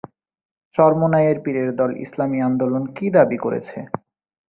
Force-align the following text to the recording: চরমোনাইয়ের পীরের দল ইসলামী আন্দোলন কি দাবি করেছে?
চরমোনাইয়ের 0.75 1.37
পীরের 1.43 1.69
দল 1.75 1.91
ইসলামী 2.05 2.39
আন্দোলন 2.47 2.83
কি 2.95 3.05
দাবি 3.15 3.37
করেছে? 3.37 3.77